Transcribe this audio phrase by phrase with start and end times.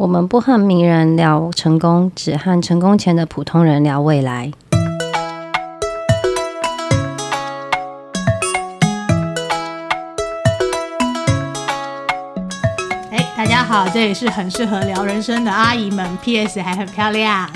[0.00, 4.50] 我们不和名人聊成功，只和成功前的普通人聊未来。
[13.10, 16.08] 哎，大家好，这里是很适合聊人生的阿姨们。
[16.22, 16.62] P.S.
[16.62, 17.46] 还很漂亮，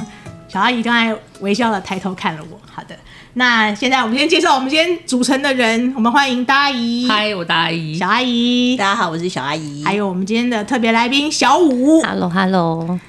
[0.55, 2.57] 小阿姨刚才微笑的抬头看了我。
[2.73, 2.95] 好的。
[3.32, 7.09] 那现在我们先介绍我们今天组成的人，我们欢迎大阿姨。
[7.09, 7.93] 嗨，我大阿姨。
[7.93, 9.82] 小阿姨，大家好，我是小阿姨。
[9.82, 12.01] 还有我们今天的特别来宾小五。
[12.02, 13.01] Hello，Hello。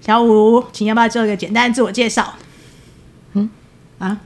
[0.00, 2.32] 小五，请要不要做一个简单的自我介绍？
[3.34, 3.50] 嗯
[3.98, 4.16] 啊，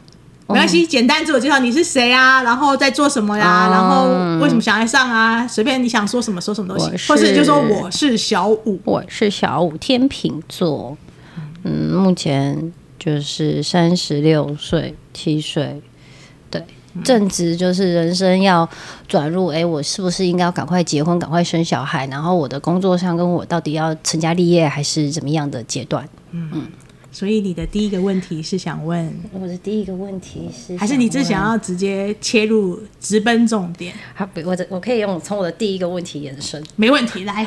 [0.46, 2.44] 没关系，简单自我介绍，你是谁啊？
[2.44, 3.70] 然后在做什么呀、啊？
[3.72, 5.44] 然后为什么想来上啊？
[5.48, 10.96] 随便你想说什么说什么都行，或是就说我是小五，我是小五，天秤座。
[11.64, 12.72] 嗯，目前。
[12.98, 15.82] 就是三十六岁七岁，
[16.48, 16.64] 对，
[17.02, 18.68] 正值就是人生要
[19.08, 22.06] 转入，哎、欸，我是不是应该要赶快结婚，赶快生小孩？
[22.06, 26.08] 然后我的工作上跟我到底要成家立业还是怎么样的阶段？
[26.30, 26.66] 嗯嗯。
[27.10, 33.92] 所以你的第一个问题是想问，我的第一个问题是，还是你只想要直接切入直奔重点？
[34.14, 37.44] 好，我我可以用从我的第一个问题延伸，没问题，来，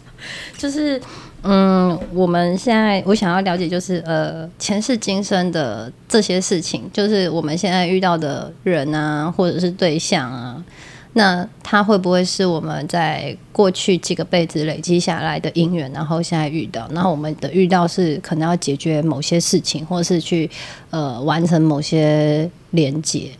[0.56, 0.98] 就是。
[1.42, 10.64] 嗯，我们现在我想要了解就是呃前世今生的这些事情，就是我们现在遇到的人啊，或者是对象啊，
[11.12, 20.50] 那他会不会是我们在过去几个辈子累积下来的因缘，然后现在遇到，然后我们的遇到是可能要解决某些事情，或是去
[20.90, 23.30] 呃完成某些连接，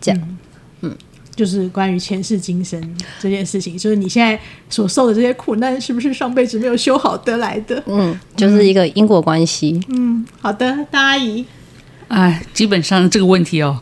[0.00, 0.38] 这样。
[1.34, 2.80] 就是关于前世今生
[3.20, 4.38] 这件事情，就是你现在
[4.70, 7.82] 所受的这些苦难，是不是上辈子没有修好得来的？
[7.86, 9.80] 嗯，就是一个因果关系。
[9.88, 11.44] 嗯，好的，大阿姨。
[12.06, 13.80] 哎，基本上这个问题哦，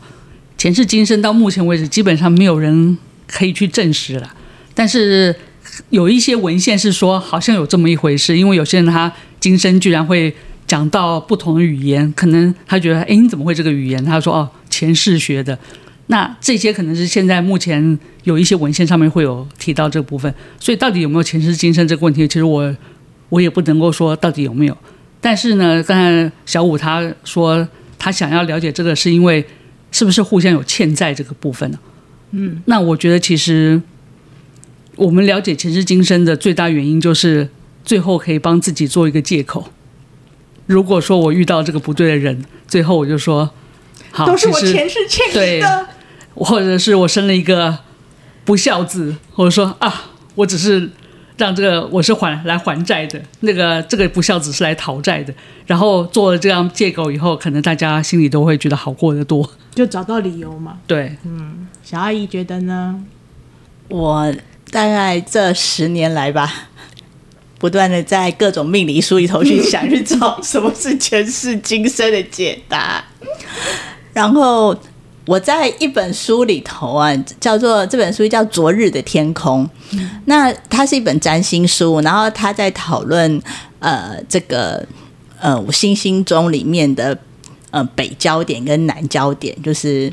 [0.57, 4.35] 前世今生到目前为止，基本上没有人可以去证实了。
[4.75, 5.35] 但是
[5.91, 10.35] 有一些文献是说，好像有这么一回事，因为有些人他今生居然会
[10.67, 14.03] 讲到不同的语言，可能他觉得，哎，你怎么会这个语言？
[14.03, 15.59] 他说，哦，前世学的。
[16.13, 22.77] 那这些可能是现在目前有一些文献上面会有提到这部分，所以到底有没有前世今生这个问题，其实我
[23.31, 24.77] 我也不能够说到底有没有。
[25.23, 27.67] 但是呢，刚才小五他说
[27.99, 29.43] 他想要了解这个，是因为
[29.91, 31.79] 是不是互相有欠债这个部分呢？
[32.33, 33.81] 嗯，那我觉得其实
[34.97, 37.49] 我们了解前世今生的最大原因就是
[37.87, 39.73] 最后可以帮自己做一个借口。
[40.67, 43.51] 如果说我遇到这个不对的人，最后我就说。
[44.15, 45.89] 好，都是我前世欠你的，
[46.35, 47.79] 或者是我生了一个
[48.45, 50.91] 不孝子，或者说啊，我只是
[51.37, 55.33] 让这个我是还来还债的，那个这个不孝子是来讨债的，
[55.67, 60.79] 然后做了这样借口以后，可能大家心里都会觉得好过得多，就找到理由嘛。
[60.87, 63.03] 对，嗯，小阿姨觉得呢？
[63.89, 64.33] 我
[64.71, 66.69] 大概这十年来吧，
[67.59, 73.05] 不断的在各种命理书里头去想去找什么是前世今生的解答。
[74.15, 74.75] 然后
[75.27, 79.69] 我在一本书里头啊，叫做这本书叫《昨日的天空》，
[80.25, 83.41] 那它是一本占星书，然后他在讨论
[83.79, 84.87] 呃这个
[85.41, 87.17] 呃我星星中里面的
[87.71, 90.13] 呃北焦点跟南焦点，就是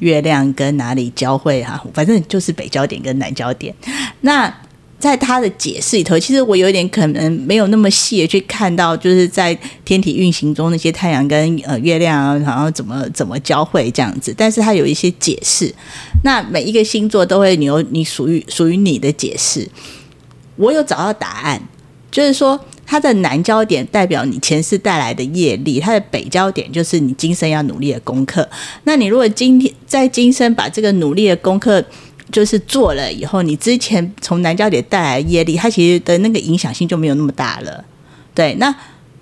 [0.00, 3.74] 月亮跟哪里交汇哈、啊，反正就是北焦点跟南焦点，
[4.22, 4.52] 那。
[4.98, 14.34] 在他的解释里头，其实我有点可能没有那么细的去看到，就是在天体运行中那些太阳跟呃月亮啊，然后怎么怎么交汇这样子。
[14.36, 15.72] 但是他有一些解释，
[16.24, 19.68] 那每一个星座都会有你属于属于你的解释。
[20.56, 21.62] 我有找到答案，
[22.10, 28.48] 就是说它的南焦点代表你前世带来的业力，它的北焦点就是你今生要努力的功课。
[28.82, 31.84] 那你如果今天在今生把这个努力的功课。
[32.30, 37.84] 就是做了以后，你之前从南交点带来业力，它其实的那个影响性就没有那么大了。
[38.34, 38.74] 对，那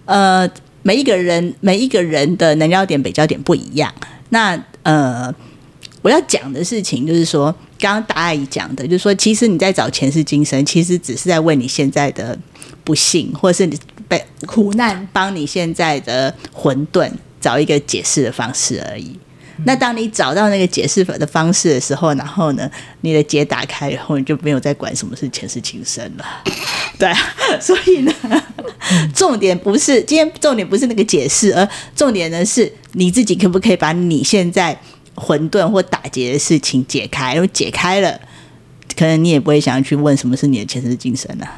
[0.04, 0.48] 呃，
[0.82, 3.92] 每一个人每一个人的南交点、北交点不一样。
[4.30, 5.32] 那呃，
[6.02, 12.36] 我要讲的事情就是说，刚刚大阿姨讲的，就是说，其实你在找前世今生，其实只是在为你现在的
[12.84, 13.78] 不幸，或是你
[14.08, 17.10] 被苦难，帮你现在的混沌
[17.40, 19.16] 找一个解释的方式而已。
[19.64, 22.70] 那当你找到那个解释法的方式的时候，然后呢，
[23.00, 26.24] 你的结打开以后，你就没有再管什么是前世今生了。
[26.98, 27.10] 对，
[27.60, 28.12] 所以呢，
[29.14, 34.78] 重点不是今天重点不是那个解释，而重点呢是你自己可不可以把你现在
[35.14, 37.34] 混沌或打结的事情解开？
[37.34, 38.20] 因为解开了，
[38.96, 41.48] 可能你也不会想要去问什么是你的前世今生了。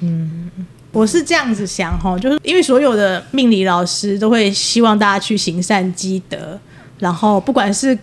[0.00, 0.50] 嗯，
[0.90, 6.58] 我是这样子想哈，就是因为所有的命理老师都会希望大家去行善积德。
[7.02, 7.98] 然后，不管是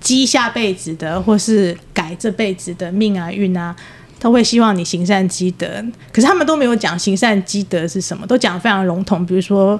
[0.00, 3.76] 积下辈子的，或是改这辈子的命啊运啊，
[4.18, 9.78] 都会希望你行善积德，可是他们都没有讲行善积德是什么，都讲非常笼统，比如说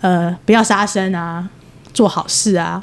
[0.00, 1.46] 呃不要杀生啊，
[1.92, 2.82] 做好事啊，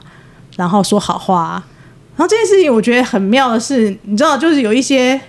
[0.57, 1.68] 然后说好话啊。
[2.16, 5.19] 然后这件事情我觉得很妙的是，你知道，就是有一些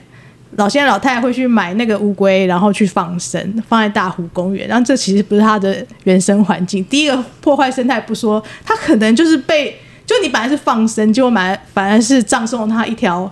[0.56, 4.68] 老先生老太太会去买那个乌龟，然后去放生，放在大湖公园。
[4.68, 6.84] 然后这其实不是他的原生环境。
[6.84, 13.30] 第一个破坏生态不说，他可能就是被就你本来是放生，结果买反而是葬送了他一条，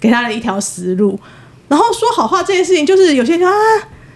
[0.00, 1.18] 给他的一条死路。
[1.68, 3.52] 然后说好话这件事情，就是有些人啊，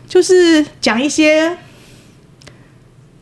[0.09, 1.59] 就是讲一些，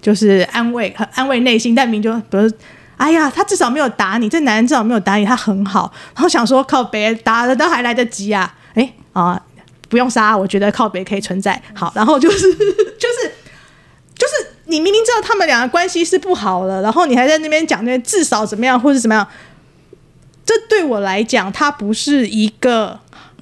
[0.02, 2.50] 就是安慰和安慰内心，但明就比如。
[2.98, 5.92] 哎呀，他至少没有打你，这男人至少没有打你，他很好。
[6.16, 9.40] 然后想说靠北打的都还来得及啊，哎啊，
[9.88, 11.62] 不用杀，我觉得靠北可以存在。
[11.74, 12.52] 好，然后就是
[12.98, 13.32] 就是
[14.16, 19.26] 就是 你明明知道他们两个关系是不好的，然后你还在那边讲那至少怎么样或是怎么样，
[20.44, 23.00] 这对我来讲，他不是一个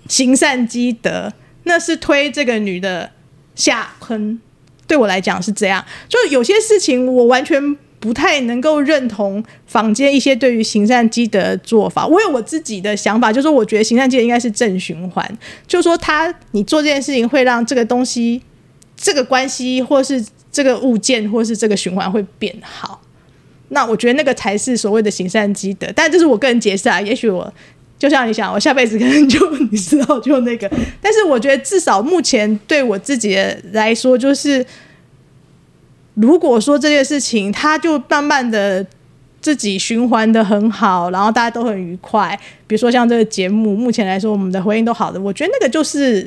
[0.08, 1.32] 行善积德，
[1.64, 3.10] 那是推这个女的
[3.54, 4.40] 下坑。
[4.86, 7.76] 对我来讲是这样，就有些事情我完全。
[7.98, 12.06] 不太能够认同坊间一些对于行善积德的做法。
[12.06, 18.40] 我有我自己的想法，就是说我觉得行善积德应该是正循环，就是说他你做这件事情会让这个东西、
[18.96, 20.24] 这个关系，或是
[20.56, 23.02] 这个物件，或是这个循环会变好。
[23.68, 25.86] 那我觉得那个才是所谓的行善积德。
[25.94, 27.52] 但这是我个人解释啊，也许我
[27.98, 29.38] 就像你想，我下辈子可能就
[29.70, 30.66] 你知道就那个。
[31.02, 34.64] 但是我觉得至少目前对我自己的来说，就是。
[36.14, 38.86] 如果说这件事情，他就慢慢的
[39.42, 42.34] 自己循环的很好，然后大家都很愉快。
[42.66, 46.26] 比如说像这个节目，目前来说我们的回应都好的，我觉得那个就是。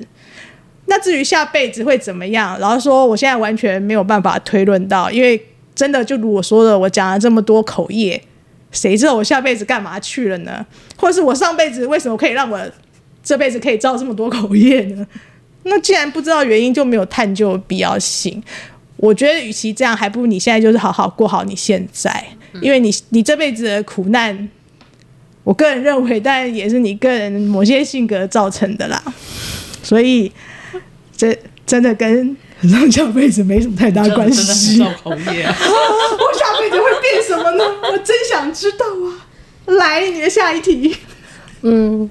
[0.89, 5.39] 那至于下辈子会怎么样，然后说我现在完全没有办法推论到，因为
[5.75, 8.21] 真的就如我说的，我讲了这么多口业，
[8.71, 10.65] 谁知道我下辈子干嘛去了呢？
[10.97, 12.59] 或者是我上辈子为什么可以让我
[13.23, 15.05] 这辈子可以造这么多口业呢？
[15.63, 18.41] 那既然不知道原因，就没有探究必要性。
[18.97, 22.25] 我觉得，与其这样，还不如你现在就是好好过好你现在，
[22.61, 24.49] 因为你你这辈子的苦难，
[25.43, 29.01] 我个人认为，但也是你个人某些性格造成的啦。
[29.81, 30.29] 所以，
[31.19, 34.81] 这真的跟上下辈子没什么太大关系。
[34.81, 35.19] 啊、我下
[36.57, 37.63] 辈子会变什么呢？
[37.91, 39.27] 我真想知道啊！
[39.65, 40.95] 来，你的下一题。
[41.63, 42.09] 嗯，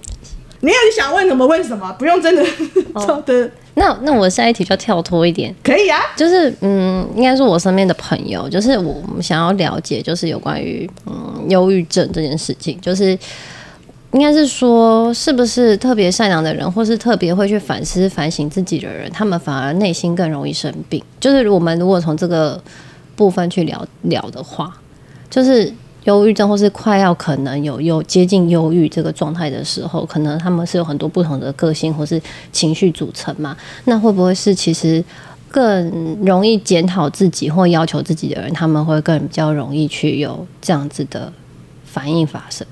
[0.60, 2.44] 你有想问什么问什么，不用真的
[2.92, 3.46] 好的。
[3.46, 13.16] 哦那那我下一题就要跳脱一点，可以啊，就是嗯，应该是我身边的朋友，就是我们想要了解，就是有关于嗯忧郁症这件事情，就是
[14.12, 21.02] 应该是说，是不是特别善良的人，或是特别会去反思反省自己的人，他们反而内心更容易生病。
[21.20, 22.60] 就是我们如果从这个
[23.14, 24.72] 部分去聊聊的话，
[25.28, 25.72] 就是。
[26.04, 32.18] 忧郁症，或是快要可能有有接近忧郁这个状态的时候，可能他们是有很多不同的个性或是
[32.50, 33.54] 情绪组成嘛？
[33.84, 35.04] 那会不会是其实
[35.50, 41.30] 更容易检讨自己或要求自己的人，他们会更比较容易去有这样子的
[41.84, 42.66] 反应发生？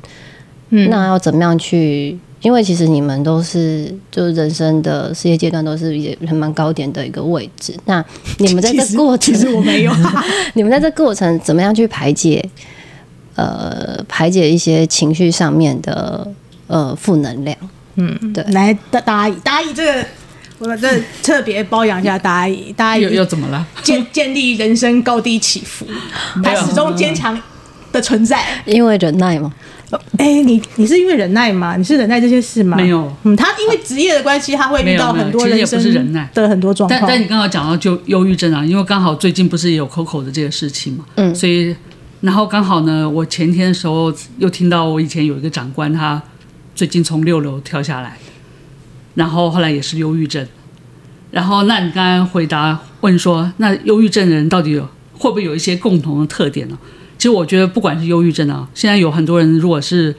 [0.70, 2.18] 嗯，那要怎么样去？
[2.42, 7.74] 因为其实你们都是就是人生的事业阶段都是也很蛮高点的一个位置。
[7.86, 8.04] 那
[8.38, 9.92] 你们在这 过程，其实我没有，
[10.54, 12.44] 你们在这过程怎么样去排解？
[13.34, 16.26] 呃，排解一些情绪上面的
[16.68, 17.56] 呃负能量，
[17.96, 20.06] 嗯，对，来大大姨，大姨这个，
[20.58, 20.88] 我们这
[21.22, 23.66] 特别包养一下大姨，大姨又又怎么了？
[23.82, 25.84] 建建立人生高低起伏，
[26.42, 27.38] 她始终坚强
[27.96, 29.52] 的存在，因为忍耐吗？
[30.18, 31.76] 哎、欸，你你是因为忍耐吗？
[31.76, 32.76] 你是忍耐这些事吗？
[32.76, 35.80] 没有，嗯，他因为职业的关系，他会遇到很多人生
[36.34, 37.00] 的很多状况。
[37.00, 41.74] 但但你刚刚讲到就忧郁症啊，因为刚好最近不是也有 Coco 的这个事情嘛，嗯，所以。
[42.22, 46.20] 然后刚好呢，我前天的时候又听到我以前有一个长官，他
[46.74, 48.16] 最近从六楼跳下来，
[49.14, 50.44] 然后后来也是忧郁症。
[51.30, 56.78] 然后，那你刚刚回答问说，那忧郁症的人到底有会不会有一些共同的特点呢？
[57.18, 60.14] 其实我觉得，不管是忧郁症啊，现在有很多人如果是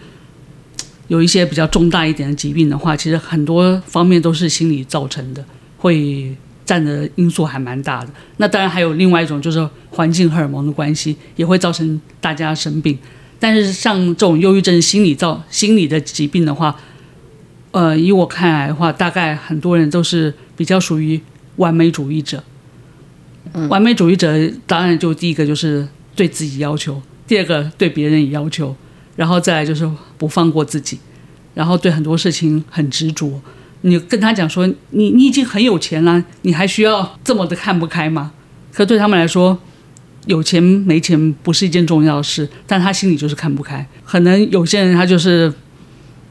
[1.07, 5.43] 有一些比较重大一点的疾病的话，其实很多方面都是心理造成的，
[5.77, 6.35] 会。
[6.67, 12.99] 占的因素还蛮大的，那当然还有另外一种，就是环境荷尔蒙的关系，也会造成大家生病。
[13.39, 16.75] 但是像这种忧郁症心理造心理的疾病的话，
[17.71, 21.17] 呃，以我看来的话，大概很多人都是比较属于
[21.55, 22.43] 完美主义者。
[23.69, 28.75] 完美主义者当然就第一个就是对自己要求，第二个对别人也要求，
[29.15, 30.99] 然后再来就是不放过自己，
[31.53, 33.39] 然后对很多事情很执着。
[33.81, 38.31] 你跟他讲说，你你已经很有钱了，你还需要这么的看不开吗？
[38.73, 39.57] 可对他们来说，
[40.25, 43.87] 有钱没钱不是一件重要的事，但他心里就是看不开。
[44.03, 45.53] 可能有些人他就是，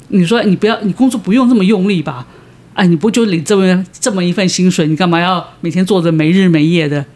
[0.09, 2.26] 你说你不要，你工作不用这么用力吧？
[2.75, 7.07] 哎，你不就领这么这么一份薪水，你干嘛要每天做着没日没夜的？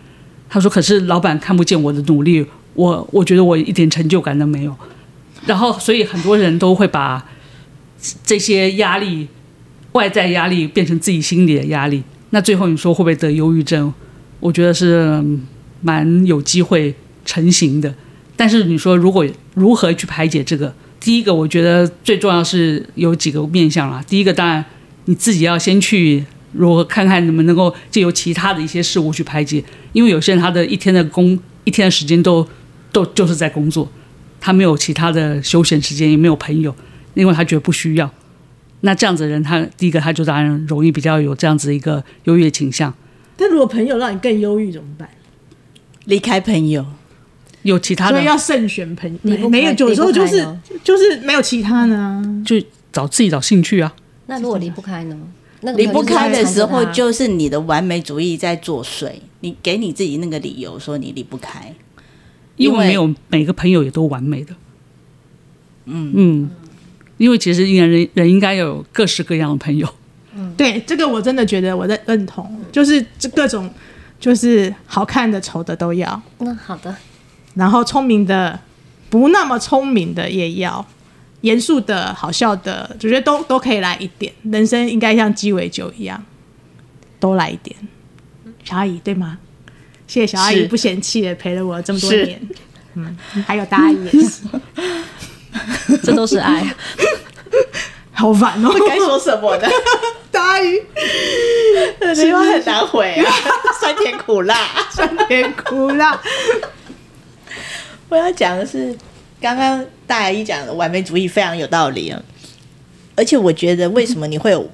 [0.53, 4.77] 他说：“可是老板看不见我的努力，我我觉得我一点成就感都没有。”
[5.47, 7.27] 然后，所以很多人都会把
[8.25, 9.27] 这些压力、
[9.93, 12.03] 外在压力变成自己心里的压力。
[12.31, 13.93] 那最后你说会不会得忧郁症？
[14.39, 15.23] 我觉得是
[15.81, 17.95] 蛮有机会成型的。
[18.37, 20.75] 但是你说如果如何去排解这个？
[21.01, 24.05] 第一个，我觉得最重要是有几个面向啦。
[24.07, 24.63] 第一个，当然
[25.07, 26.23] 你自己要先去
[26.53, 32.47] 如何看看能不能够借由其他的一些事物去排解，因为有些人他的一天的工一天的时间都
[32.93, 33.89] 都就是在工作，
[34.41, 36.75] 他没有其他的休闲时间，也没有朋友，
[37.15, 38.11] 因为他觉得不需要。
[38.81, 42.93] 那这样子的人，他第一个他就当然容易比较有这样子一个优越倾向。
[43.37, 45.09] 但如果朋友让你更忧郁怎么办？
[46.05, 46.85] 离开朋友。
[47.63, 49.19] 有其他的，所以要慎选朋友。
[49.21, 50.49] 你没有，有时候就是
[50.83, 52.57] 就是没有其他呢，就
[52.91, 53.95] 找自己找兴趣啊。
[54.29, 55.19] 那如果离不开呢？
[55.77, 59.11] 离不开的时候，就是你的完美主义在作祟。
[59.41, 61.71] 你给你自己那个理由，说你离不开，
[62.61, 64.55] 因为没有每个朋友也都完美的。
[65.87, 66.51] 嗯嗯，
[67.17, 69.89] 因为其实人人人应该有各式各样的朋友。
[70.35, 73.69] 嗯，对，这个我真的觉得我在认同，就是这各种
[74.21, 76.23] 就是好看的、丑的都要。
[76.39, 76.95] 那好的。
[77.55, 78.61] 然后聪明的，
[79.09, 80.87] 不那么聪明的也要，
[81.41, 84.33] 严肃的、好笑的，我觉得都都可以来一点。
[84.43, 86.23] 人生应该像鸡尾酒一样，
[87.19, 87.75] 都来一点。
[88.63, 89.39] 小阿姨对吗？
[90.11, 92.41] 谢谢小阿姨不嫌弃的陪了我这么多年。
[92.95, 94.43] 嗯，还有大阿姨也是，
[96.03, 96.75] 这都是爱。
[98.11, 99.69] 好烦哦，该说什么呢？
[100.33, 100.75] 大阿姨，
[102.13, 103.33] 希望很难回啊，
[103.79, 104.57] 酸甜苦辣，
[104.91, 106.21] 酸甜苦辣。
[108.09, 108.93] 我要讲的是，
[109.41, 112.21] 刚刚大阿姨讲的完美主义非常有道理啊，
[113.15, 114.69] 而且我觉得为什么你会有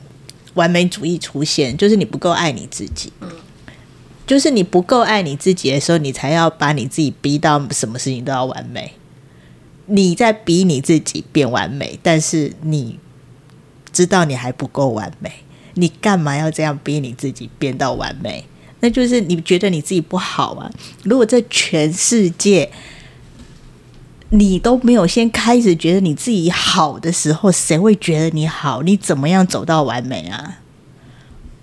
[0.54, 3.12] 完美主义出现，就是你不够爱你自己，
[4.26, 8.92] 就是你不够爱你自己的时候，你才要把你自己逼到什么事情都要完美，
[9.86, 12.98] 你在逼你自己变完美，但是你
[13.92, 15.30] 知道你还不够完美，
[15.74, 18.44] 你干嘛要这样逼你自己变到完美？
[18.80, 20.70] 那就是你觉得你自己不好啊？
[21.04, 22.70] 如果这全世界。
[24.30, 28.82] 你都没有先开始觉得你自己好的时候，谁会觉得你好？
[28.82, 30.58] 你怎么样走到完美啊？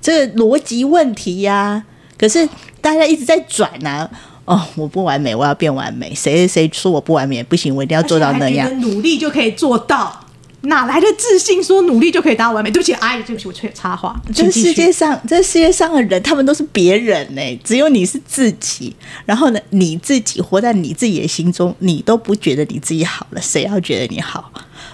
[0.01, 1.83] 这逻辑问题呀、
[2.23, 2.47] 可是
[2.79, 4.09] 大家一直在转啊！
[4.45, 6.15] 哦，我不完美，我要变完美。
[6.15, 7.75] 谁谁说我不完美不行？
[7.75, 10.21] 我一定要做到那样，努力就可以做到。
[10.61, 12.71] 哪来的自信说努力就可以达到完美？
[12.71, 14.15] 对不起，阿姨，对不起，我插插话。
[14.33, 18.95] 这世界上，这世界上的人，他们都是别人呢，只有你是自己。
[19.25, 24.49] 然后呢，你自己活在你自己的心中，你都不觉得你自己好了，谁要觉得你好？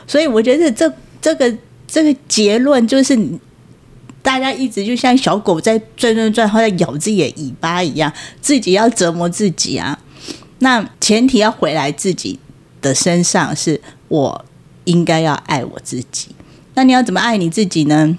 [0.08, 1.56] 所以我觉得这这个
[1.88, 3.16] 这个结论就是，
[4.22, 8.12] 大家一直就像小狗在转转转，或在咬自己的尾巴一样，
[8.42, 10.00] 自己要折磨自己啊。
[10.60, 12.40] 那前提要回来自己
[12.82, 14.46] 的身上，是我。
[14.86, 16.30] 应该要爱我自己，
[16.74, 18.18] 那你要怎么爱你自己呢？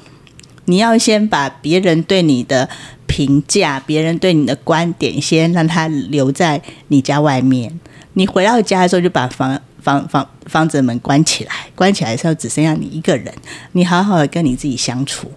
[0.66, 2.68] 你要先把别人对你的
[3.08, 7.80] 评价、别人对你的观点，先让他留在你家外面。
[8.12, 13.34] 你回到家的时候，就把房房房房子门关起来，关起来的时候只剩下你一个人，
[13.72, 15.28] 你好好的跟你自己相处，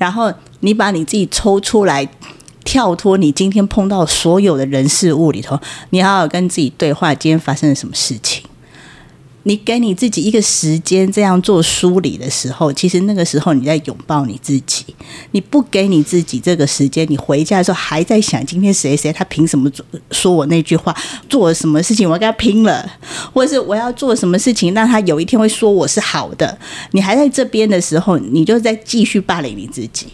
[0.00, 2.08] 然后你把你自己抽出来，
[2.64, 8.42] 跳脱你今天碰到所有的人事物里头，你好好跟自己对话，今天发生了什么事情。
[9.44, 14.84] 你给你自己一个时间这样做梳理的时候，其实那个时候你在拥抱你自己。
[15.30, 19.70] 你不给你自己这个时间，你回家的时候还在想今天谁谁他凭什么
[20.10, 20.94] 说我那句话，
[21.28, 22.86] 做了什么事情我跟他拼了，
[23.32, 26.58] 或者是我要做什么事情让他有一天会说我是好的。
[26.92, 30.06] 你还在这边的时候，你就在继续霸凌你自己。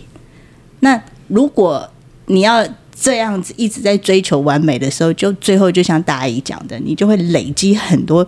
[0.80, 1.88] 那如果
[2.26, 2.66] 你要
[2.99, 8.26] 这样子一直在追求完美的时候，就最后就像大姨讲的，你就会累积很多。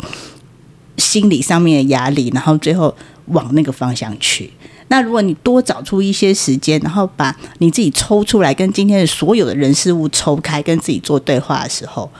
[0.98, 2.94] 心理上面的压力，然后最后
[3.26, 4.50] 往那个方向去。
[4.88, 12.10] 那如果你多找出一些时间，然后把你自己抽出来，跟今天的所有的人事物抽开，跟自己做对话的时候，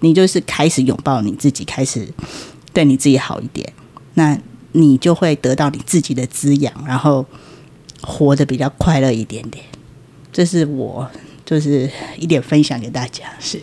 [0.00, 2.06] 你就是开始拥抱你自己，开始
[2.72, 3.72] 对你自己好一点。
[4.14, 4.38] 那
[4.72, 7.24] 你就会得到你自己的滋养，然后
[8.02, 9.64] 活得比较快乐一点点。
[10.30, 11.10] 这是我
[11.46, 13.24] 就是一点分享给大家。
[13.40, 13.58] 是。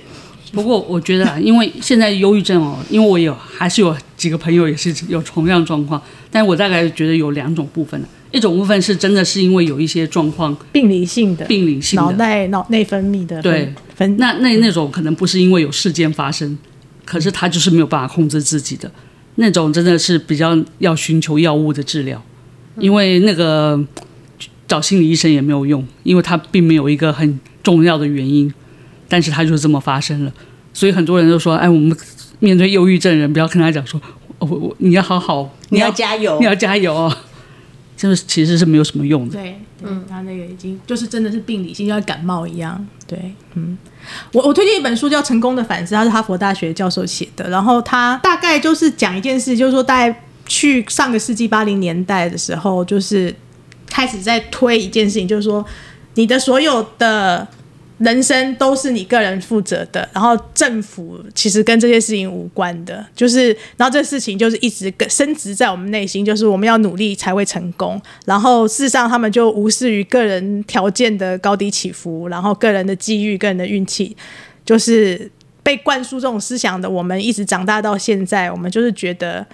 [0.55, 14.17] 不过我觉得啊，因为现在忧郁症哦，因为我有还是有几个朋友也是有同样状况，但我大概觉得有两种部分，一种部分是真的是因为有一些状况，病理性的，病理性的，脑袋脑内分泌的分，对，分。
[14.17, 16.57] 那那那种可能不是因为有事件发生，
[17.03, 18.89] 可是他就是没有办法控制自己的。
[19.35, 22.23] 那种，真的是比较要寻求药物的治疗，
[22.79, 23.77] 因为那个
[24.65, 28.53] 找心理医生也没有用，因为他并没有一个很重要的原因，
[29.07, 30.33] 但是他就这么发生了。
[30.73, 31.95] 所以很多人都说，哎，我们
[32.39, 34.01] 面对忧郁症人，不要跟他讲说，
[34.39, 37.17] 我、哦、我你要好好，你要加油，你要加油哦。
[37.95, 39.37] 这个其实是没有什么用的。
[39.37, 42.85] 对，嗯，他那个已经就是真的是病理性，就像感冒一样。
[43.07, 43.77] 对，嗯，
[44.33, 53.33] 我我推荐一本书叫《成功的反思》，他是哈佛大学教授写的，然后他大概就是讲一件事，就是说大概去上个世纪八零年代的时候，就是
[53.89, 55.65] 开始在推一件事情，就是说
[56.15, 57.47] 你的所有的。
[57.97, 68.01] 人生都是你个人负责的，然后政府其实跟这些事情无关的，就是，然后这事情就是一直深植在我们内心，就是我们要努力才会成功。
[68.25, 74.15] 然后事实上，他们就无视于个人条件的高低起伏，然后个人的机遇、个人的运气，
[74.65, 75.31] 就是
[75.63, 76.89] 被灌输这种思想的。
[76.89, 79.45] 我们一直长大到现在，我们就是觉得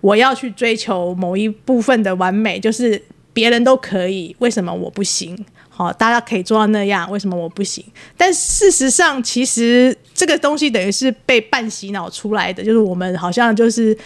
[0.00, 3.00] 我要去追求某一部分的完美，就是
[3.32, 5.46] 别人都可以，为什么我不行？
[5.78, 7.84] 哦，大家可以做到那样，为什么我不行？
[8.16, 13.96] 但事实上，其实这个东西等于是被半洗脑出来的，就是我们好像就是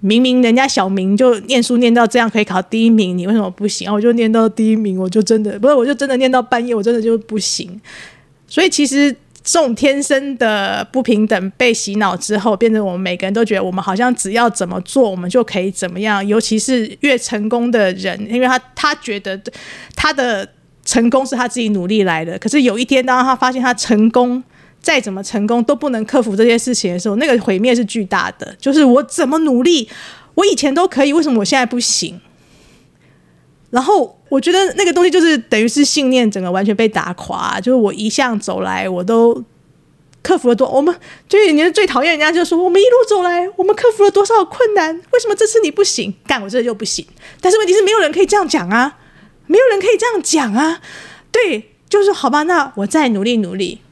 [0.00, 3.92] 明明人家小明就念书念到这样可以考第一名，你为什么不行？
[3.92, 7.80] 我就念到第一名，我就真的不是，我就真的念到半夜，我真的就不行。
[8.48, 9.14] 所以其实。
[9.46, 16.26] 这种天生的不平等被洗脑之后，变成我们每个人都觉得我们好像只要怎么做，我们就可以怎么样。
[16.26, 19.40] 尤其是越成功的人，因为他他觉得
[19.94, 20.46] 他的
[20.84, 22.36] 成功是他自己努力来的。
[22.40, 24.42] 可是有一天，当他发现他成功
[24.80, 28.52] 再怎么成功都不能克服这些事情的时候，那个毁灭是巨大的。
[28.58, 29.88] 就是我怎么努力，
[30.34, 32.20] 我以前都可以，为什么我现在不行？
[33.76, 39.44] 然后我觉得那个东西就是等于是信念整个完全被打垮，就是我一向走来我都
[40.22, 46.14] 克服了多，我们就是你最讨厌人家就说我们一路走来我们克服了多少困难，为什么这次你不行？
[46.26, 47.06] 干我这就不行。
[47.38, 48.96] 但是问题是没有人可以这样讲啊，
[49.46, 50.80] 没有人可以这样讲啊。
[51.30, 53.82] 对，就是好吧，那我再努力努力。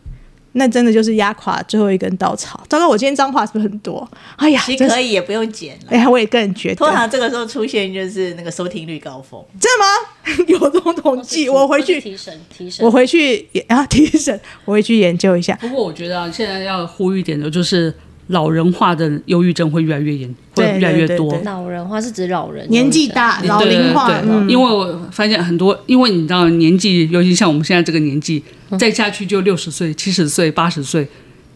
[0.56, 2.64] 那真的就是压垮最后一根稻草。
[2.68, 4.08] 糟糕，我今天脏话是不是很多？
[4.36, 5.86] 哎呀，其实可以也不用剪了。
[5.90, 9.42] 哎呀，我也个人觉得，通常这个时候出现就是那个收听率高峰。
[9.60, 10.44] 真的吗？
[10.48, 11.48] 有这种统计？
[11.48, 15.54] 我回去提神提神，我回去啊提神，我回去研究一下。
[15.60, 17.94] 不过我觉得啊，现在要呼吁一点的就是。
[18.28, 21.16] 老人化的忧郁症会越来越严，会越来越多。
[21.16, 24.10] 对对对对，老人化是指老人年纪大，老龄化。
[24.48, 28.42] 因为我发现很多，因为你知道年纪，尤其像我们现在这个年纪，
[28.78, 31.06] 再下去就六十岁、七十岁、八十岁，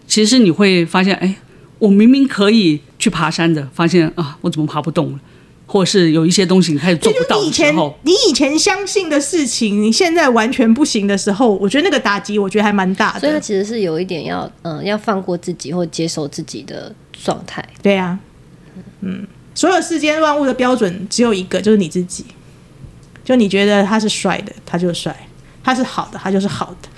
[0.07, 1.35] 其实你会发现，哎，
[1.79, 5.19] 我明明可以去爬山的，发现啊，我怎么爬不动了？
[5.71, 13.21] 或是有一些东西你开始做不到的时候，你以前相信的事情，你现在完全不行的时候，我觉得那个打击，我觉得还蛮大的。
[13.21, 17.63] 所以它其实是有一点要，嗯，要放过自己或接受自己的状态。
[17.83, 18.19] 对啊，
[19.03, 22.25] 嗯，所有世间万物的标准只有一个，就是你自己。
[23.23, 25.13] 就你觉得他是帅的，他就帅；
[25.63, 26.89] 他是好的，他就是好的。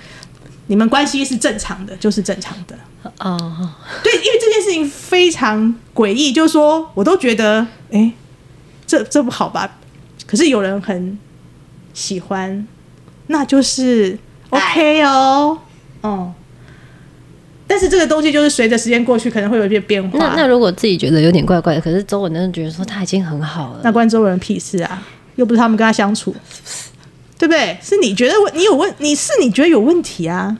[0.68, 2.78] 你们关系是正常的，就是正常的。
[3.18, 3.36] 哦，
[4.04, 8.12] 对，因为这件事情非常诡异，就是说，我都觉得，哎。
[8.90, 9.78] 这这不好吧？
[10.26, 11.16] 可是有人很
[11.94, 12.66] 喜欢，
[13.28, 15.56] 那就是 OK 哦，
[16.00, 16.34] 哦。
[17.68, 20.18] 但是这个东西就是随着时间过去，可能会有一些变化。
[20.18, 25.00] 那那如果自己觉得有点怪怪的，可是周围人觉得说他已经很好了，那关周围人屁事啊？
[25.36, 26.34] 又不是他们跟他相处，
[27.38, 27.78] 对不对？
[27.80, 30.58] 是你觉得问你有问，你是你觉得有问题啊？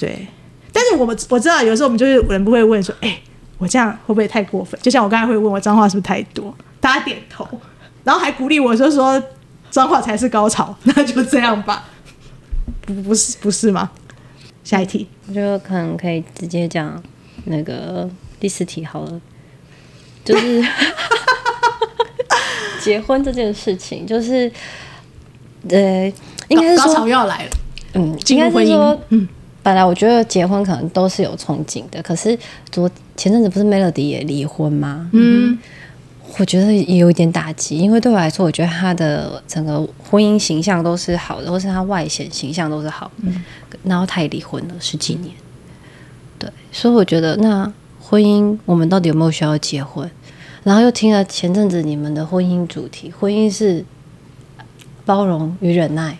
[0.00, 0.26] 对。
[0.72, 3.20] 但是我们我知道，有时候我们就是人不会问说，哎，
[3.58, 4.78] 我这样会不会太过分？
[4.82, 6.52] 就像我刚才会问我脏话是不是太多？
[6.84, 7.48] 大家点头，
[8.04, 9.22] 然后还鼓励我，就说
[9.70, 11.88] 脏话才是高潮， 那就这样吧。
[12.82, 13.90] 不，不是，不是吗？
[14.62, 17.02] 下一题，我觉得可能可以直接讲
[17.46, 18.06] 那个
[18.38, 19.20] 第四题好了，
[20.22, 20.62] 就是
[22.84, 24.52] 结婚这件事情，就是
[25.70, 26.12] 呃，
[26.48, 27.50] 应该是说高潮要来了，
[27.94, 29.26] 嗯，应该是说，嗯，
[29.62, 32.38] 本来我觉得结婚可能都是有憧憬的，可是
[32.70, 35.08] 昨前阵子不是 Melody 也离婚吗？
[35.14, 35.58] 嗯。
[36.38, 39.78] 我觉得也有一点打击，因为对我来说，我觉得他的整个
[40.10, 43.12] 婚姻形象都是好的，或是他外显形象都是好的。
[43.22, 43.44] 嗯，
[43.84, 45.32] 然后他也离婚了十几年，
[46.38, 50.10] 对，所以我觉得那婚姻我们到底有没有需要结婚？
[50.64, 53.84] 然后又听了前阵子你们的婚姻主题，婚姻是
[55.04, 56.18] 包容与忍耐，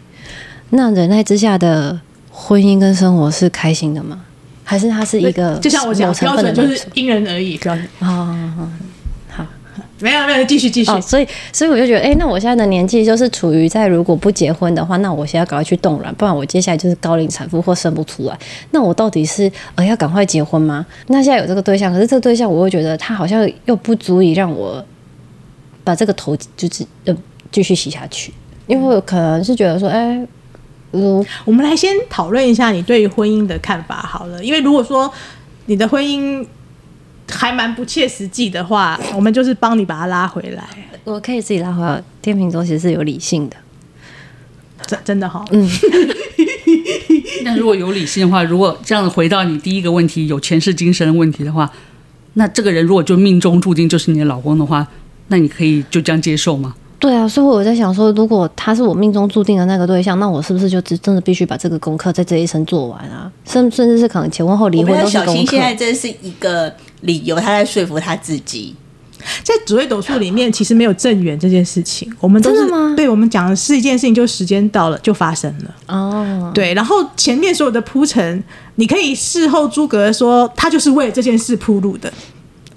[0.71, 2.01] 那忍耐之下的
[2.31, 4.25] 婚姻跟生活是开心的吗？
[4.63, 8.71] 还是它是一个就像我讲标准就是因人而异，标准啊。
[10.05, 10.91] 没有没有，继续继续。
[10.91, 18.39] 哦，所以所以我就觉得，哎、欸，那我现在的年纪就是处于在如果不结婚的话，那我现在赶快去冻卵，不然我接下来就是高龄产妇或生不出来。
[18.73, 20.85] 那我到底是呃要赶快结婚吗？
[21.07, 24.85] 那现在有这个对象，可是这个对象我又觉得他好像又不足以让我
[25.83, 27.17] 把这个头就是呃
[27.51, 28.31] 继续洗下去。
[28.67, 30.29] 因为我可能是觉得说，哎、欸，
[30.93, 34.45] 嗯，我们来先讨论一下你对于婚姻的看法好了。
[34.45, 35.11] 因为如果说
[35.65, 36.47] 你的婚姻
[37.29, 40.65] 还蛮不切实际的话，我们就是帮你把它拉回来。
[41.05, 42.03] 我可以自己拉回来。
[42.23, 43.57] 天秤座其实是有理性的，
[44.87, 45.45] 真真的哈。
[45.51, 45.69] 嗯。
[47.43, 51.71] 那如果有理性的话，如果这样子回到你第一个问题，有前世今生的问题的话，
[52.35, 54.87] 那这个人如果就命中注定就是你的老公的话，
[55.29, 56.75] 那你可以就这样接受吗？
[57.05, 63.31] 对啊，所以我在想说，如果他是我命中注定的那个对象，那我是不是就真的必须把这个功课在这一生做完啊？
[63.45, 65.33] 甚甚至是可能结婚后离婚都是功课。
[65.33, 68.75] 小新现在这是一个理由，他在说服他自己。
[69.43, 72.11] 在紫微斗数里面，其实没有正缘这件事情。
[72.21, 72.95] 我们都是吗？
[72.97, 75.75] 对，我们讲的是一件事情，就时间到了就发生了。
[75.89, 78.43] 哦，对，然后前面所有的铺陈，
[78.77, 82.11] 你可以事后诸葛说他就是为了这件事铺路的，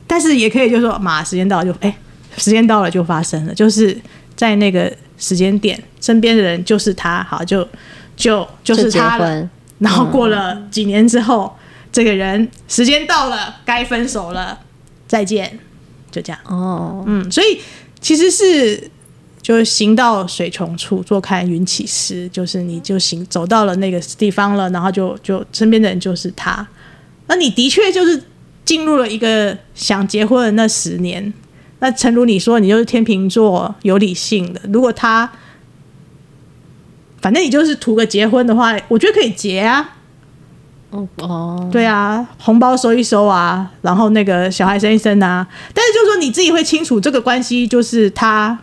[0.06, 1.98] 但是也可以就是说，马时间到了就哎，
[2.38, 4.00] 时间到了就发生了，就是。
[4.38, 7.68] 在那个时间点，身边的人就是他，好，就
[8.16, 9.50] 就就是他了。
[9.80, 11.60] 然后过了几年之后，嗯、
[11.92, 14.60] 这个人时间到了，该分手了，
[15.08, 15.58] 再见，
[16.12, 16.40] 就这样。
[16.46, 17.60] 哦，嗯，所以
[18.00, 18.92] 其实是
[19.42, 26.68] 就行到水穷处，坐看云起时，就是你就行走到了那个地方了，然后就就身边的人就是他，
[27.26, 28.22] 那你的确就是
[28.64, 31.34] 进入了一个想结婚的那十年。
[31.80, 34.62] 那诚如你说，你就是天秤座有理性的。
[34.74, 35.32] 如果他，
[37.22, 39.94] 反正你就是图个结婚的话，我觉得可以结啊。
[40.90, 45.46] 哦哦，对啊，红包收一收啊，然后那个小孩生一生啊。
[45.74, 48.58] 但是就是说你自己会清楚这个关系，就是他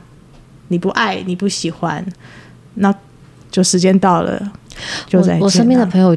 [0.68, 2.04] 你不爱你不喜欢，
[2.74, 2.92] 那
[3.50, 4.52] 就时间到了
[5.06, 5.38] 就在。
[5.38, 6.16] 我身边的朋友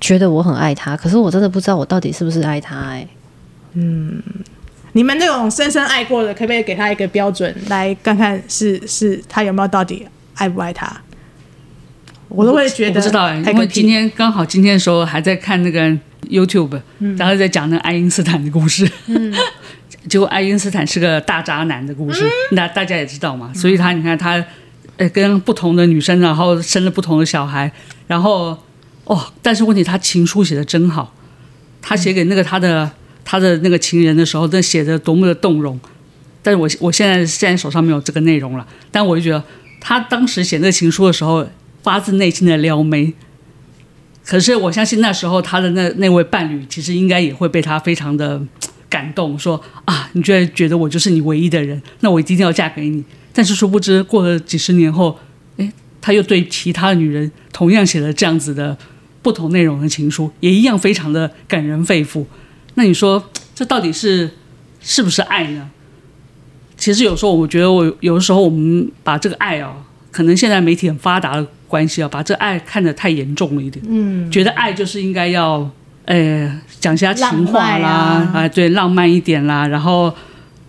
[0.00, 3.08] 觉得我很爱他，可是我真的不知道我到底是不是爱他哎、欸。
[3.72, 4.22] 嗯。
[4.94, 11.00] 你们那种深深爱过的，可不可以给他一个标准，来看看是是他有没有到底爱不爱他？
[12.28, 15.88] 我都会觉得不知道哎、欸，因为今天刚好今天的时候还在看那个
[16.28, 16.80] YouTube，
[17.18, 18.88] 然后在讲那个爱因斯坦的故事。
[19.06, 19.34] 嗯，
[20.08, 23.52] 结果爱因斯坦是个大渣男的故事，那、嗯、大家也知道嘛。
[23.52, 24.42] 所以他你看他，
[24.96, 27.70] 呃，跟不同的女生，然后生了不同的小孩，
[28.06, 28.56] 然后
[29.04, 31.12] 哦，但是问题他情书写的真好，
[31.82, 32.88] 他写给那个他的。
[33.24, 35.80] 他的那个情人的时候，那写的多么的动容，
[36.42, 39.42] 但是我我现在现在手上没有这个内容了，但我就觉得
[39.80, 41.46] 他当时写那个情书的时候，
[41.82, 43.12] 发自内心的撩妹。
[44.24, 48.40] 可是我相信那时候他的那那位伴侣，其实应该也会被他非常的
[48.88, 53.04] 感动，说啊，你居然觉得我就是你唯一的人，那我一定要嫁给你。
[53.34, 55.18] 但是殊不知，过了几十年后，
[55.58, 58.78] 诶，他又对其他女人同样写了这样子的
[59.20, 62.24] 不同内容的情书，也一样非常的感人肺腑。
[62.74, 64.30] 那你说这到底是
[64.80, 65.70] 是不是爱呢？
[66.76, 69.72] 其实有时候我觉得，我有的时候我们把这个爱啊，
[70.10, 73.82] 可能现在媒体很发达的关系啊，把这个爱看得太严重了一点。
[73.88, 75.70] 嗯，觉得爱就是应该要
[76.06, 80.12] 呃讲些情话啦，啊，啊，对，浪漫一点啦，然后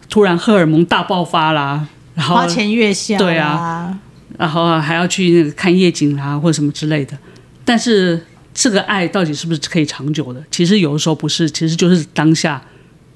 [0.07, 3.97] 突然荷尔蒙大爆发啦，然后花前月下，对啊，
[4.37, 7.17] 然后还要去那个看夜景啦，或者什么之类的，
[7.65, 8.23] 但是。
[8.55, 10.41] 这个爱到底是不是可以长久的？
[10.49, 12.59] 其实有的时候不是，其实就是当下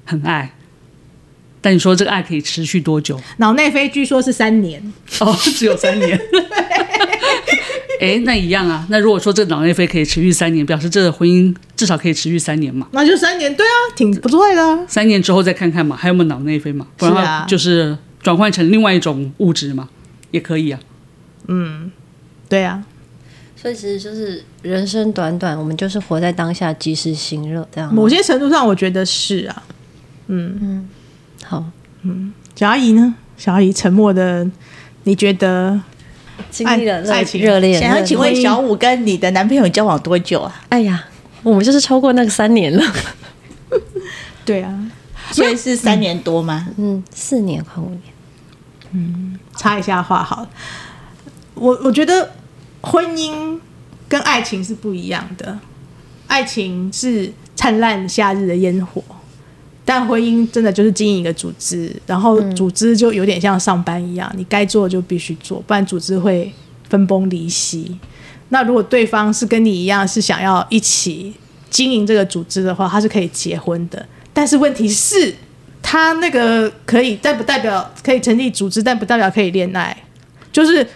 [0.04, 0.54] 很爱。
[1.62, 3.20] 但你说这个爱可以持续多久？
[3.38, 4.80] 脑内啡据说是三年
[5.18, 6.20] 哦，只有三年。
[8.00, 8.86] 哎，那一样啊。
[8.88, 12.88] 那如果说这个脑内啡可以持续三年，表示这个婚姻至少可以持续三年嘛？
[12.92, 14.86] 那就三年，对啊，挺不错的。
[14.86, 16.86] 三年之后再看看嘛，还有没有脑内啡嘛？
[16.96, 19.90] 不然就是转换成另外一种物质嘛，
[20.30, 20.80] 也可以啊。
[21.48, 21.90] 嗯，
[22.48, 22.82] 对啊。
[23.60, 27.94] 所以其实就是人生短短，我们就是活在当下，及时行乐这样。
[27.94, 29.62] 某些程度上，我觉得是啊。
[30.28, 30.88] 嗯嗯，
[31.44, 31.62] 好，
[32.00, 33.14] 嗯，小阿姨呢？
[33.36, 34.48] 小阿姨沉默的，
[35.04, 35.78] 你觉得
[36.50, 37.78] 经历了爱情热恋？
[37.78, 40.62] 想要请问小五跟你的男朋友交往多久啊？
[40.70, 41.04] 哎呀，
[41.42, 42.82] 我们就是超过那个三年了。
[44.46, 44.90] 对啊，
[45.32, 46.66] 所以是三年多吗？
[46.78, 48.00] 嗯，嗯，四年快五年。
[48.92, 50.48] 嗯，插一下话好了，
[51.56, 52.30] 我我觉得。
[52.82, 53.58] 婚姻
[54.08, 55.58] 跟爱情是不一样的，
[56.26, 59.02] 爱情是灿烂夏日的烟火，
[59.84, 66.52] 但婚姻真的就是经营一个组织，然后组织就有点像上班一样，你该做就必须做，不然组织会
[66.88, 67.98] 分崩离析。
[68.48, 71.34] 那如果对方是跟你一样是想要一起
[71.68, 74.04] 经营这个组织的话，他是可以结婚的。
[74.32, 75.34] 但是问题是，
[75.82, 79.96] 他那个可以，但不代表可以成立组织，但不代表可以恋爱，
[80.50, 80.86] 就是。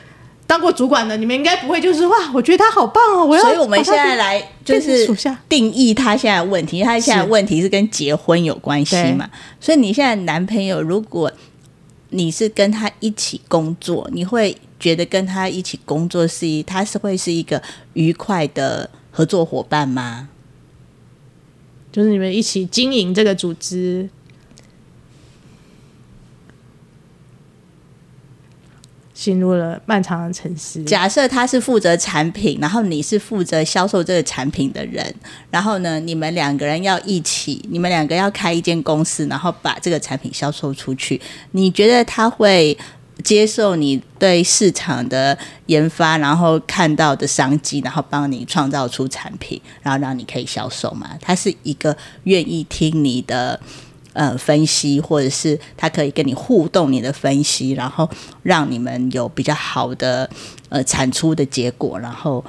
[0.46, 3.24] 当过主管的，你们应该不会就是哇，我觉得他好棒哦！
[3.24, 5.06] 我要，所以我们现在来就是
[5.48, 9.28] 定义他现在问题，他现在问题是跟结婚有关系嘛？
[9.58, 11.32] 所以你现在男朋友，如果
[12.10, 17.60] 你是跟他一起工作，你会觉得跟他一起工作是一，他是会是一个
[17.94, 20.28] 愉快的合作伙伴吗？
[21.90, 24.08] 就是你们一起经营这个组织。
[29.14, 30.82] 进入了漫长的沉思。
[30.82, 35.14] 假设他是负责产品，然后你是负责销售这个产品的人，
[35.50, 41.20] 然后呢，你们两个人要一起，你们两个要开一间公司，然后把这个产品销售出去。
[41.52, 42.76] 你觉得他会
[43.22, 51.10] 接受你对市场的研发，然后看到的商机，然后帮你创造出产品，然后让你可以销售吗？
[51.20, 53.60] 他是一个愿意听你的。
[54.14, 58.08] 呃，分析或者是他可以跟你互动，你的分析，然后
[58.42, 60.30] 让你们有比较好的
[60.68, 62.42] 呃产出的结果，然后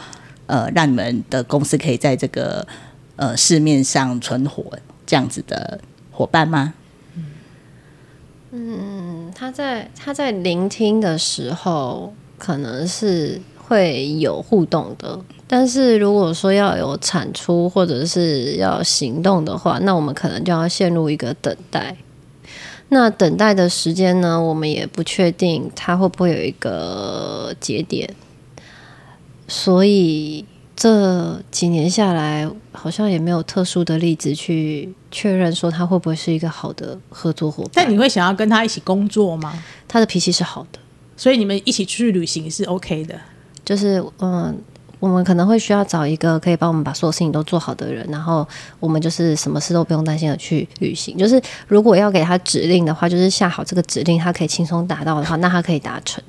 [0.45, 2.65] 呃让你们的公司可以在这个
[3.15, 4.63] 呃市面上存活，
[5.06, 6.75] 这样子的伙伴吗？
[8.51, 15.19] 嗯，他在他在聆听的时候，可能是会有互动的。
[15.47, 21.95] 但是如果说要有产出或者是要行动的话，那我们可能就要陷入一个等待。
[22.89, 28.10] 那等待的时间呢，我们也不确定它会不会有一个节点。
[29.47, 30.43] 所以
[30.75, 37.71] 这几年下来，好像也没有特殊的例子去确认说他会不会是一个好的合作伙伴。
[37.75, 39.63] 但你会想要跟他一起工作吗？
[39.88, 40.79] 他的脾气是好的，
[41.15, 43.15] 所以你们一起出去旅行是 OK 的。
[43.63, 44.58] 就是嗯。
[44.99, 48.47] 我们可能会需要找一个可以帮我们把所有事情都做好的人，然后
[48.79, 51.17] 我们就是什么事都不用担心的去旅行。
[51.17, 56.23] 就是如果要给他指令的话，就是下好这个指令，他可以轻松达到的话，那他可以达成。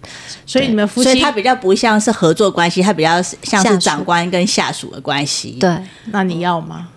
[0.45, 5.57] 所以你们夫妻，所以他比较不像是合作关系，他比较像是长官跟下属的关系。
[5.61, 5.77] 对，
[6.07, 6.89] 那你要吗？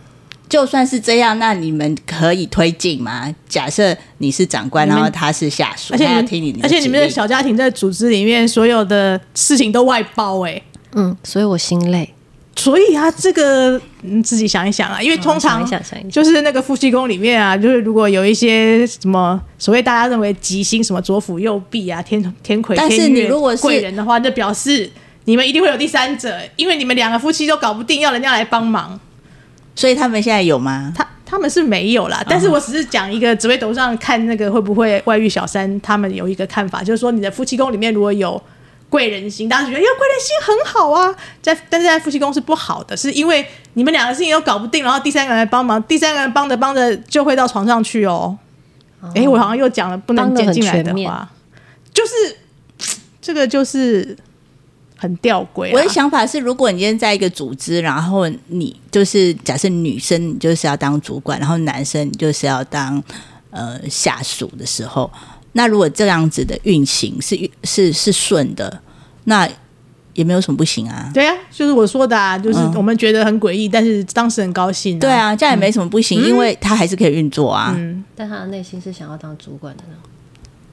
[0.49, 3.31] 就算是这样，那你们可以推进吗？
[3.47, 10.61] 假设你是长官，然后他是下属，而且要听你，而且你们的小家庭在组织里面，所有的事情都外包、欸，哎。
[10.93, 12.13] 嗯，所以我心累。
[12.55, 15.65] 所以啊，这个你自己想一想啊，因为通常
[16.11, 24.91] 就是那个夫妻宫里面啊，就是如果有一些什么所谓大家认为吉星，什么左辅右弼啊，天天魁天是贵人的话，那表示
[25.23, 28.99] 你们一定会有第三者，因为你们两个夫妻都搞不定，要人家来帮忙。
[29.73, 30.91] 所以他们现在有吗？
[30.93, 38.41] 他他们是没有啦，但是我只是讲一个紫微斗上看那个会不会外遇小三，他们有一个看法，就是说你的夫妻宫里面如果有。
[38.89, 48.35] 贵人心，大家觉得，哟，贵人心很好啊，在但是在夫妻宫是不好的，是因为你们两个事情都搞不定，然后第三个人来帮忙，第三个人帮着帮着就会到床上去哦。
[49.13, 51.29] 哎、哦，我好像又讲了不能剪进来的话，
[51.93, 52.37] 就是
[53.21, 54.17] 这个就是
[54.97, 55.71] 很吊诡、啊。
[55.73, 63.01] 我的想法是，如果你今天在一个组织，然后你就是假设女生你就是要当主管，然后男生你就是要当
[63.51, 65.11] 呃下属的时候。
[65.59, 68.79] 那如果这样子的运行是是是顺的，
[69.25, 69.45] 那
[70.13, 71.11] 也没有什么不行啊。
[71.13, 74.99] 对啊，就是我说的啊，就是我们觉得很诡异，嗯、但是当时很高兴、啊。
[75.01, 77.73] 对啊，这样也没什么不行，嗯、因为他还是可以运作啊。
[77.75, 79.97] 嗯，但他的内心是想要当主管的呢。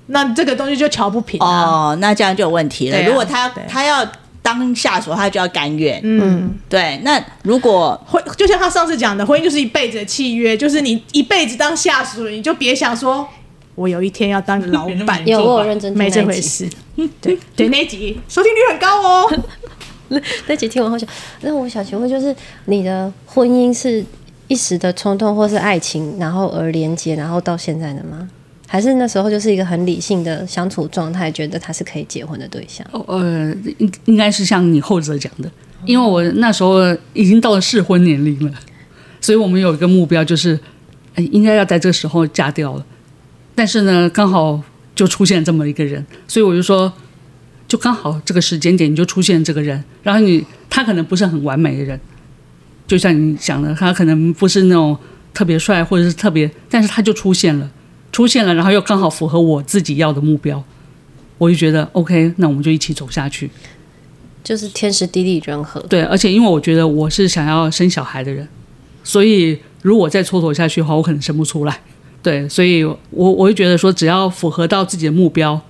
[0.06, 1.62] 那这个东西就瞧不平啊。
[1.64, 2.96] 哦，那这样就有问题了。
[2.96, 4.06] 啊、如果他他要
[4.40, 6.00] 当下属，他就要甘愿。
[6.04, 7.00] 嗯，对。
[7.02, 13.26] 那如果婚，就像他上次讲的，婚姻就是一辈子的契约，就是你一辈子当下属，你就别想说。
[13.76, 16.68] 我有一天要当老 板，有我有认真没这回事。
[17.20, 19.42] 对对，那集收听率很高哦。
[20.08, 21.08] 那那集听完后想，
[21.42, 22.34] 那我想请问，就是
[22.64, 24.04] 你的婚姻是
[24.48, 28.28] 一时的冲动或是爱情，然后而连接，然后到现在的吗？
[28.68, 32.86] 还是那时候就是一个很理性的相处状态，觉得他是可以结婚的对象？
[32.92, 35.50] 哦，呃，应应该是像你后者讲的，
[35.84, 36.80] 因为我那时候
[37.12, 38.58] 已经到了适婚年龄了，
[39.20, 40.58] 所以我们有一个目标，就是
[41.16, 42.86] 应该要在这个时候嫁掉了。
[43.56, 44.62] 但是呢，刚好
[44.94, 46.92] 就出现这么一个人，所以我就说，
[47.66, 51.98] 就刚好这个时间点你就出现这个人，然后你他可能不是很完美的人，
[52.86, 54.96] 就像你想的，他可能不是那种
[55.32, 57.70] 特别帅或者是特别，但是他就出现了，
[58.12, 60.62] 出现了，然后又刚好符合我自己要的目标，
[61.38, 63.50] 我就觉得 OK，那我们就一起走下去，
[64.44, 65.80] 就是天时地利人和。
[65.80, 68.46] 对，而且因为我觉得我是想要生小孩的人，
[69.02, 71.80] 所以如果再蹉跎下去的话，我可能生不出来。
[72.22, 75.60] 对，所以我我会觉得说，只要符合到自己的目标，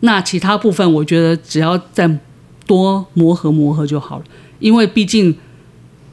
[0.00, 2.18] 那其他部分我觉得只要再
[2.66, 4.24] 多磨合磨合就好了。
[4.58, 5.34] 因为毕竟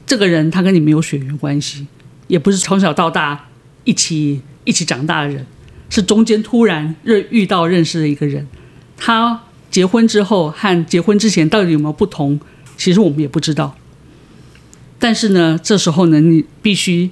[0.06, 1.86] 这个人他跟你没有血缘关系，
[2.26, 3.48] 也不是从小到大
[3.84, 5.46] 一起一起长大的人，
[5.90, 8.48] 是中间突然认遇到认识的一个人。
[8.96, 12.40] 他结婚之后和结婚之前到底有没有不同，
[12.78, 13.74] 其实我们也不知道。
[14.98, 17.10] 但是呢，这时候呢，你必须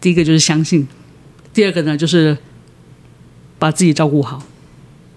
[0.00, 0.86] 第一个就是相信。
[1.52, 2.36] 第二个呢，就是
[3.58, 4.36] 把自己照顾好，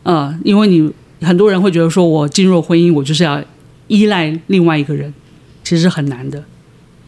[0.03, 3.43] 啊、呃，因为你很多人会觉得说，我进入婚姻，我就是要
[3.87, 5.13] 依赖另外一个人，
[5.63, 6.43] 其实是很难的。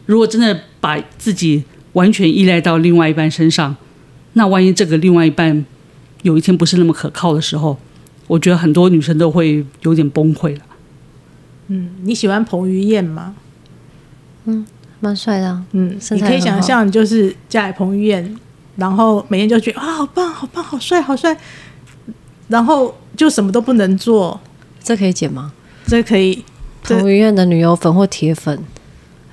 [0.06, 3.76] 如果真的把自己完全依赖到另外一半身上，
[4.32, 5.64] 那万一这个另外一半
[6.22, 7.78] 有一天不是那么可靠的时候，
[8.26, 10.60] 我觉得很多女生都会有点崩溃了。
[11.66, 13.34] 嗯，你喜欢彭于晏吗？
[14.46, 14.64] 嗯，
[15.00, 15.64] 蛮帅的啊。
[15.72, 18.34] 嗯，你可以想象，就是嫁给彭于晏，
[18.78, 21.36] 然后每天就觉得啊，好棒，好棒，好帅，好帅，
[22.46, 24.40] 然后就什么都不能做，
[24.82, 25.52] 这可以剪吗？
[25.86, 26.44] 这可以。
[26.84, 28.56] 这彭于晏的女友粉或铁粉，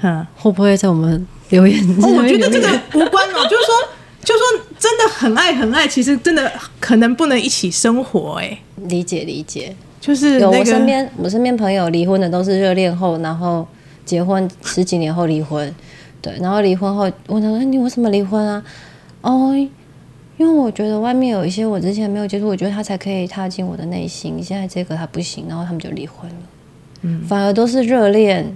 [0.02, 1.80] 嗯，会不会在我们留言？
[2.02, 3.76] 哦，我觉得这个无关哦， 就是说，
[4.24, 9.74] 就是说，真的很爱很爱，其实真的可能不能一起生活，哎，理解理解。
[10.02, 13.66] 就是有那个我身边，我身边朋友离婚的都是热恋后，然后
[14.04, 15.74] 结婚十几年后离婚，
[16.22, 18.62] 对，然后离婚后问他说：“你为什么离婚啊？”
[19.26, 19.56] 哦，
[20.38, 24.42] 因为我觉得外面有一些我之前没有接触，我觉得他才可以踏进我的内心。
[24.44, 26.36] 现在这个他不行，然后他们就离婚了。
[27.02, 28.56] 嗯，反而都是热恋，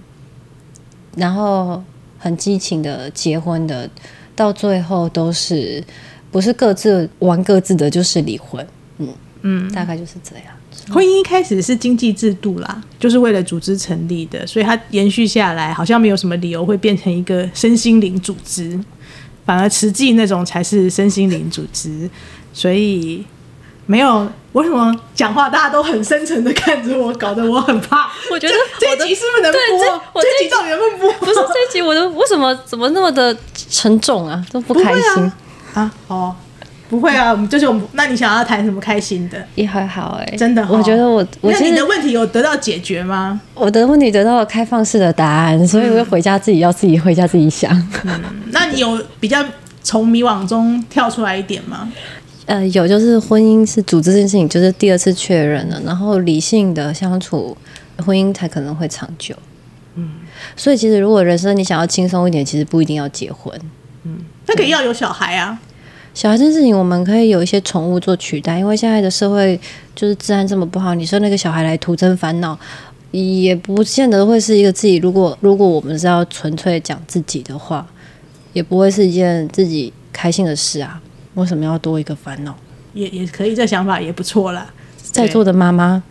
[1.15, 1.81] 然后
[2.19, 3.89] 很激情的结婚的，
[4.35, 5.83] 到最后都是
[6.29, 8.65] 不是各自玩各自的，就是离婚。
[8.99, 9.07] 嗯
[9.41, 10.45] 嗯，大概就是这样。
[10.93, 18.79] 婚姻一开始是经济制度啦，就是为了组织成立的，所以它延续下来，好像没有什么理由会变成一个身心灵组织，
[19.49, 22.07] 反而实际那种才是身心灵组织，
[22.53, 23.25] 所以
[23.87, 24.31] 没有。
[24.51, 28.11] 为什么讲话大家都很深沉的看着我，搞得我很怕？
[28.29, 29.59] 我觉得这一集是不是能播？
[29.59, 31.11] 对这我这这集到底能不能播？
[31.13, 33.35] 不是这一集，我都为什么怎么那么的
[33.71, 34.45] 沉重啊？
[34.51, 35.23] 都不开心
[35.73, 35.91] 啊，啊？
[36.07, 36.35] 哦，
[36.89, 37.81] 不会啊，就是我们。
[37.93, 39.37] 那你想要谈什么开心的？
[39.53, 40.69] 也还好哎、欸，真的、哦。
[40.71, 43.39] 我觉得我，我那你的问题有得到解决吗？
[43.53, 47.71] 我的问题得到了开放式的答案，所以我回家自己要自己回家自己想。
[48.05, 48.21] 嗯，
[48.51, 49.45] 那你有比较
[49.83, 51.91] 从迷惘中跳出来一点吗？
[52.47, 57.55] 呃，有，就是婚姻是组织这件事情，就是第二次确认了，然后理性的相处，
[58.03, 59.35] 婚姻才可能会长久。
[59.93, 60.09] 嗯，
[60.55, 63.53] 所以其实如果人生你想要轻松一点，其实不一定要结婚。
[64.05, 65.59] 嗯，那可以要有小孩啊。
[66.13, 69.59] 小孩这件事情，我们可以有一些宠物做取代，因为现在的社会
[69.95, 72.57] 就是治安这么不好，你生那个小孩来徒增烦恼，
[73.11, 74.97] 也不见得会是一个自己。
[74.97, 77.87] 如果如果我们是要纯粹讲自己的话，
[78.53, 81.01] 也不会是一件自己开心的事啊。
[81.35, 82.53] 为什么要多一个烦恼？
[82.93, 84.73] 也也可以，这想法也不错啦。
[85.11, 86.01] 在座的妈妈，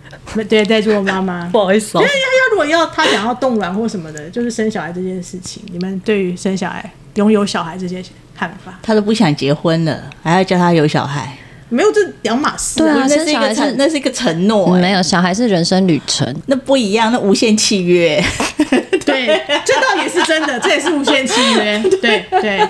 [0.49, 2.01] 对，在座的妈妈， 不好意思哦。
[2.01, 8.03] 因为要如果要他想要冻卵或什么的，就是生小孩这件事情，你们对于生小孩、拥有小孩这些
[8.37, 8.79] 看法？
[8.83, 11.37] 他都不想结婚了，还要叫他有小孩？
[11.71, 12.79] 没有，这两码事。
[12.79, 14.81] 对啊，那是一个承，那是一个承诺、欸。
[14.81, 18.23] 没有，小孩是人生旅程，那不一样，那无限契约。
[19.05, 19.27] 对，
[19.65, 21.79] 这倒也是真的，这也是无限契约。
[22.01, 22.67] 对对，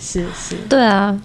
[0.00, 1.16] 是是，对啊。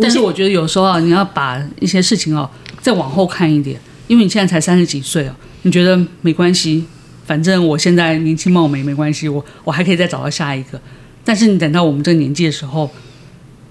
[0.00, 2.48] 但是我觉得有时候啊，你要把一些事情哦
[2.80, 6.84] 再往后看一点，因为你现在才三十几岁哦，你觉得没关系，
[7.26, 10.80] 反正我现在年轻貌美没关系，我我还可以再找到下一个。
[11.24, 12.90] 但是你等到我们这个年纪的时候，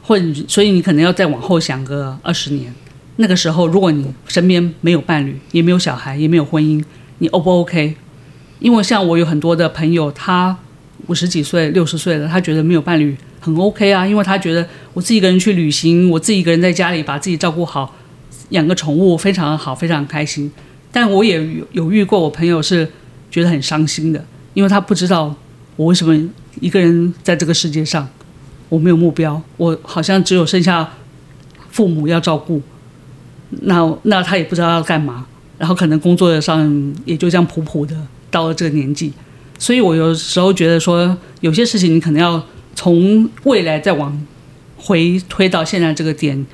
[0.03, 2.73] 或者所以你可能要再往后想个二十年，
[3.15, 6.83] 那个时候如果你身边没有伴侣，也没有小孩，也没有婚姻，
[7.19, 7.95] 你 O 不 OK？
[8.59, 10.57] 因为像我有很多的朋友，他
[11.07, 13.15] 五十几岁、六十岁了，他觉得没有伴侣。
[13.39, 17.93] 很 OK 啊，因为他觉得我自己一个人去旅行，我自己一个人在家里把自己照顾好，
[18.49, 20.51] 养个宠物非常好，非常开心。
[20.91, 21.39] 但我也
[21.73, 22.89] 有遇过我朋友是
[23.29, 25.35] 觉得很伤心的，因为他不知道
[25.75, 26.19] 我为什么
[26.61, 28.09] 一个人在这个世界上，
[28.69, 30.89] 我没有目标，我好像只有剩下
[31.69, 32.59] 父母要照顾，
[33.51, 35.27] 那那他也不知道要干嘛，
[35.59, 37.95] 然后可能工作上也就这样普普的
[38.31, 39.13] 到了这个年纪，
[39.59, 42.43] 所以我有时候觉得说有些事情你可能要。
[42.79, 44.15] 从未来再往
[44.87, 46.45] 回推到现在这个点，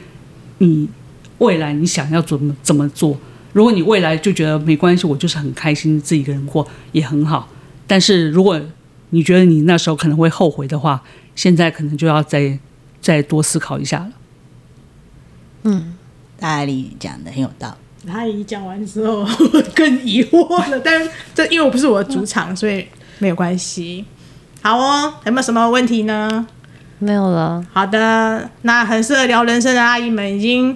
[0.58, 0.90] 你
[1.38, 3.16] 未来你想要怎么怎么做？
[3.52, 7.48] 如果你未来就觉得没关系，我就是很开心自己一个人过也很好。
[7.86, 8.60] 但是如果
[9.12, 11.04] 你觉得你那时候可能会后悔的话，
[11.36, 12.58] 现在可能就要再
[13.00, 14.12] 再多思考一下了。
[15.62, 15.94] 嗯，
[16.40, 18.10] 大阿姨讲的很有道理。
[18.10, 19.24] 大阿姨讲完之后
[19.76, 22.88] 更疑惑了，但是这因为我不是我的主场，所以
[23.20, 24.04] 没有关系。
[24.64, 26.48] 好哦，有没有什么问题呢？
[27.04, 27.64] 没有了。
[27.74, 30.76] 好的，那很适合聊人生的阿姨们已经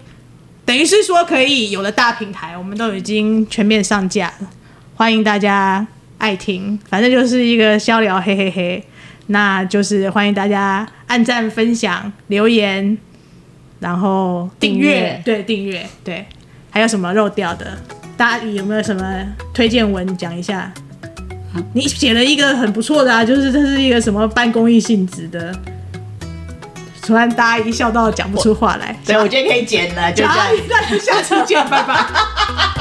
[0.65, 4.47] 等于是说可以有了大平台，我们都已经全面上架了，
[4.95, 8.84] 欢迎大家爱听，反正就是一个消聊，嘿嘿嘿。
[9.30, 12.97] 那就是欢迎大家按赞、分享、留言，
[13.80, 16.25] 然后订阅，对，订阅，对。
[16.69, 17.78] 还有什么漏掉的？
[18.15, 20.71] 大家有没有什么推荐文讲一下？
[21.73, 25.53] 你写了一个很不错的啊，就是这是一个什么半公益性质的，
[27.08, 30.38] 突然大家一笑到讲不出话来，所以我觉得可以剪了，就这样，
[30.68, 32.76] 那就下次见，拜拜。